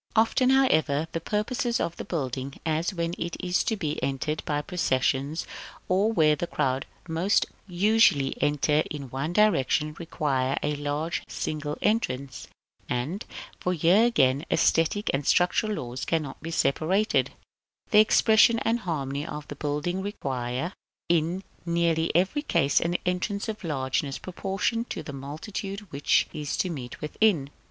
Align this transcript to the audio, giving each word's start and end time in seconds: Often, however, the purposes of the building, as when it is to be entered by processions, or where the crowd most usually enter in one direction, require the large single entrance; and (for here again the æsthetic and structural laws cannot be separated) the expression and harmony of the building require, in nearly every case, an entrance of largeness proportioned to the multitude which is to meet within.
Often, 0.15 0.49
however, 0.49 1.07
the 1.11 1.21
purposes 1.21 1.79
of 1.79 1.95
the 1.97 2.03
building, 2.03 2.59
as 2.65 2.91
when 2.91 3.13
it 3.19 3.37
is 3.39 3.63
to 3.65 3.75
be 3.77 4.01
entered 4.01 4.41
by 4.45 4.63
processions, 4.63 5.45
or 5.87 6.11
where 6.11 6.35
the 6.35 6.47
crowd 6.47 6.87
most 7.07 7.45
usually 7.67 8.35
enter 8.41 8.81
in 8.89 9.11
one 9.11 9.31
direction, 9.31 9.95
require 9.99 10.57
the 10.63 10.75
large 10.75 11.21
single 11.27 11.77
entrance; 11.83 12.47
and 12.89 13.25
(for 13.59 13.73
here 13.75 14.03
again 14.03 14.43
the 14.49 14.55
æsthetic 14.55 15.11
and 15.13 15.27
structural 15.27 15.73
laws 15.73 16.03
cannot 16.03 16.41
be 16.41 16.49
separated) 16.49 17.29
the 17.91 17.99
expression 17.99 18.57
and 18.63 18.79
harmony 18.79 19.23
of 19.23 19.47
the 19.49 19.55
building 19.55 20.01
require, 20.01 20.73
in 21.09 21.43
nearly 21.63 22.09
every 22.15 22.41
case, 22.41 22.79
an 22.81 22.97
entrance 23.05 23.47
of 23.47 23.63
largeness 23.63 24.17
proportioned 24.17 24.89
to 24.89 25.03
the 25.03 25.13
multitude 25.13 25.81
which 25.91 26.25
is 26.33 26.57
to 26.57 26.71
meet 26.71 26.99
within. 27.01 27.51